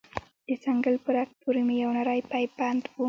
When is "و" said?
2.87-2.93